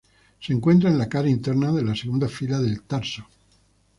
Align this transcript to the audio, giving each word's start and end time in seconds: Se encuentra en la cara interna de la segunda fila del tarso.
Se 0.39 0.51
encuentra 0.51 0.89
en 0.89 0.97
la 0.97 1.07
cara 1.07 1.29
interna 1.29 1.71
de 1.71 1.83
la 1.83 1.95
segunda 1.95 2.27
fila 2.27 2.57
del 2.59 2.81
tarso. 2.81 3.27